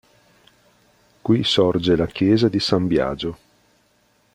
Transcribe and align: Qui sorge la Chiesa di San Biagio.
Qui 1.21 1.43
sorge 1.43 1.93
la 1.95 2.07
Chiesa 2.07 2.49
di 2.49 2.59
San 2.59 2.87
Biagio. 2.87 3.37